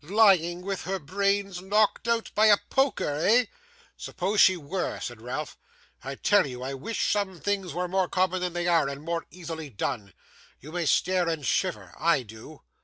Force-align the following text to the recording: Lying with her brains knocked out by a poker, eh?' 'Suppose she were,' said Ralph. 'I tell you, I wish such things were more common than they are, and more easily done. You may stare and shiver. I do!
Lying 0.03 0.63
with 0.63 0.85
her 0.85 0.97
brains 0.97 1.61
knocked 1.61 2.07
out 2.07 2.31
by 2.33 2.47
a 2.47 2.57
poker, 2.71 3.19
eh?' 3.23 3.45
'Suppose 3.95 4.41
she 4.41 4.57
were,' 4.57 4.99
said 4.99 5.21
Ralph. 5.21 5.59
'I 6.03 6.15
tell 6.15 6.47
you, 6.47 6.63
I 6.63 6.73
wish 6.73 7.11
such 7.11 7.29
things 7.43 7.75
were 7.75 7.87
more 7.87 8.09
common 8.09 8.41
than 8.41 8.53
they 8.53 8.65
are, 8.67 8.89
and 8.89 9.03
more 9.03 9.27
easily 9.29 9.69
done. 9.69 10.13
You 10.59 10.71
may 10.71 10.87
stare 10.87 11.29
and 11.29 11.45
shiver. 11.45 11.93
I 11.99 12.23
do! 12.23 12.63